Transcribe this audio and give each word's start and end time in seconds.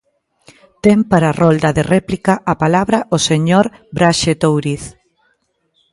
Ten 0.83 0.99
para 1.11 1.27
a 1.29 1.37
rolda 1.41 1.69
de 1.77 1.83
réplica 1.95 2.33
a 2.51 2.53
palabra 2.63 2.99
o 3.15 3.17
señor 3.29 3.65
Braxe 3.97 4.33
Touriz. 4.43 4.83